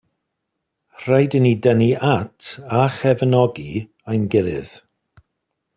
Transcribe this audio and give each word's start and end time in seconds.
Rhaid 1.01 1.31
i 1.37 1.39
ni 1.43 1.51
dynnu 1.65 1.89
at 2.15 2.39
a 2.79 2.81
chefnogi 2.95 3.71
ein 4.11 4.25
gilydd. 4.31 4.71